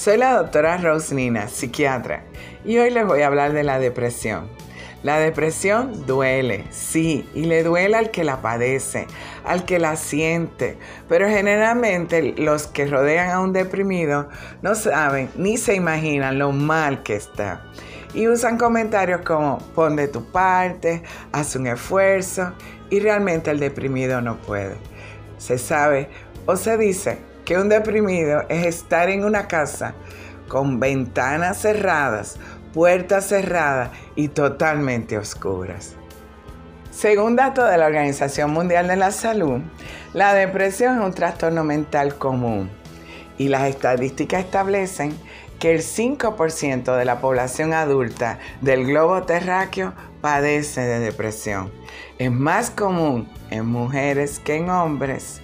[0.00, 2.22] Soy la doctora Roslina, psiquiatra,
[2.64, 4.48] y hoy les voy a hablar de la depresión.
[5.02, 9.06] La depresión duele, sí, y le duele al que la padece,
[9.44, 14.30] al que la siente, pero generalmente los que rodean a un deprimido
[14.62, 17.62] no saben ni se imaginan lo mal que está.
[18.14, 22.54] Y usan comentarios como pon de tu parte, haz un esfuerzo,
[22.88, 24.76] y realmente el deprimido no puede.
[25.36, 26.08] Se sabe
[26.46, 29.94] o se dice que un deprimido es estar en una casa
[30.46, 32.38] con ventanas cerradas
[32.72, 35.96] puertas cerradas y totalmente oscuras.
[36.92, 39.62] Según datos de la Organización Mundial de la Salud,
[40.14, 42.70] la depresión es un trastorno mental común
[43.36, 45.12] y las estadísticas establecen
[45.58, 51.72] que el 5% de la población adulta del globo terráqueo padece de depresión.
[52.16, 55.40] Es más común en mujeres que en hombres.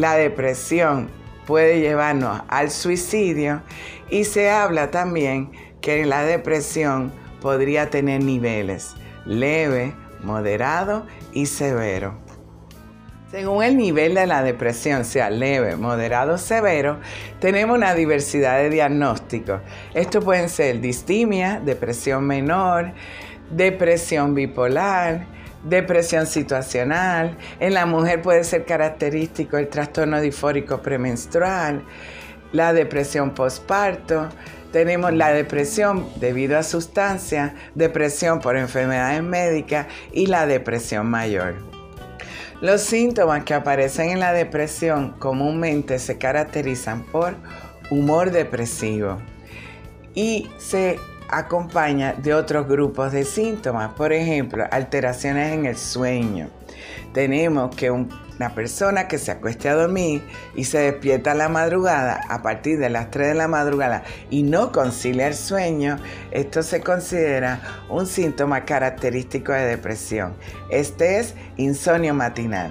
[0.00, 1.10] La depresión
[1.46, 3.60] puede llevarnos al suicidio
[4.08, 5.50] y se habla también
[5.82, 8.94] que la depresión podría tener niveles
[9.26, 9.92] leve,
[10.22, 12.14] moderado y severo.
[13.30, 16.98] Según el nivel de la depresión, sea leve, moderado o severo,
[17.38, 19.60] tenemos una diversidad de diagnósticos.
[19.92, 22.94] Esto pueden ser distimia, depresión menor,
[23.50, 25.26] depresión bipolar,
[25.64, 27.36] depresión situacional.
[27.58, 31.82] En la mujer puede ser característico el trastorno difórico premenstrual,
[32.52, 34.28] la depresión postparto,
[34.72, 41.54] tenemos la depresión debido a sustancia, depresión por enfermedades médicas y la depresión mayor.
[42.60, 47.34] Los síntomas que aparecen en la depresión comúnmente se caracterizan por
[47.90, 49.18] humor depresivo
[50.14, 50.98] y se
[51.30, 56.48] acompaña de otros grupos de síntomas, por ejemplo, alteraciones en el sueño.
[57.12, 58.08] Tenemos que un
[58.40, 60.22] la persona que se acueste a dormir
[60.54, 64.44] y se despierta a la madrugada a partir de las 3 de la madrugada y
[64.44, 65.98] no concilia el sueño,
[66.30, 67.60] esto se considera
[67.90, 70.32] un síntoma característico de depresión.
[70.70, 72.70] Este es insomnio matinal.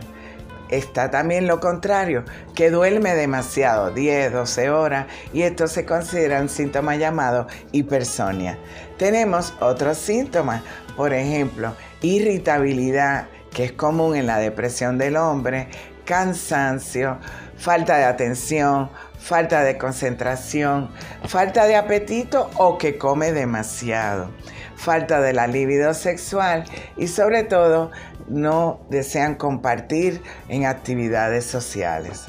[0.70, 6.50] Está también lo contrario, que duerme demasiado, 10, 12 horas, y esto se considera un
[6.50, 8.60] síntoma llamado hipersonia.
[8.98, 10.62] Tenemos otros síntomas,
[10.96, 15.70] por ejemplo, irritabilidad, que es común en la depresión del hombre,
[16.10, 17.20] cansancio,
[17.56, 18.90] falta de atención,
[19.20, 20.90] falta de concentración,
[21.28, 24.32] falta de apetito o que come demasiado,
[24.76, 26.64] falta de la libido sexual
[26.98, 27.92] y sobre todo
[28.28, 32.26] no desean compartir en actividades sociales.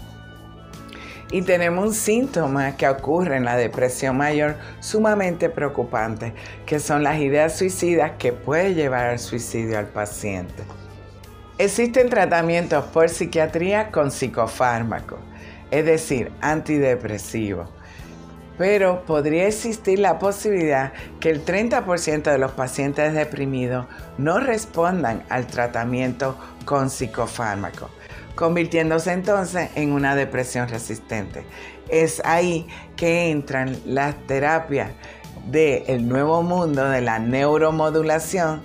[1.30, 6.34] Y tenemos un síntoma que ocurre en la depresión mayor sumamente preocupante,
[6.66, 10.64] que son las ideas suicidas que puede llevar al suicidio al paciente.
[11.60, 15.18] Existen tratamientos por psiquiatría con psicofármacos,
[15.70, 17.68] es decir, antidepresivos.
[18.56, 23.84] Pero podría existir la posibilidad que el 30% de los pacientes deprimidos
[24.16, 26.34] no respondan al tratamiento
[26.64, 27.90] con psicofármacos,
[28.36, 31.44] convirtiéndose entonces en una depresión resistente.
[31.90, 34.92] Es ahí que entran las terapias
[35.44, 38.62] del nuevo mundo de la neuromodulación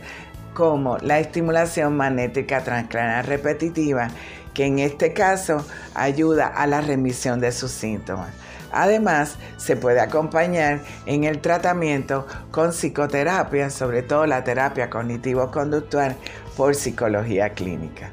[0.55, 4.07] como la estimulación magnética transcranial repetitiva,
[4.55, 8.29] que en este caso ayuda a la remisión de sus síntomas.
[8.71, 16.15] Además, se puede acompañar en el tratamiento con psicoterapia, sobre todo la terapia cognitivo-conductual
[16.57, 18.11] por psicología clínica.